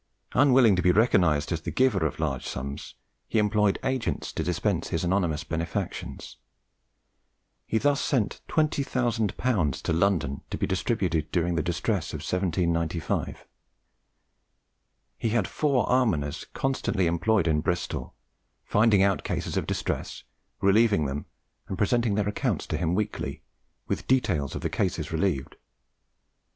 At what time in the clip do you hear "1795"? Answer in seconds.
12.25-13.45